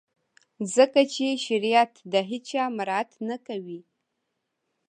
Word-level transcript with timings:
ځکه 0.75 1.01
چي 1.13 1.27
شریعت 1.45 1.91
د 2.13 2.15
هیڅ 2.29 2.43
چا 2.51 2.63
مراعات 2.77 3.09
نه 3.29 3.37
کوي. 3.47 3.79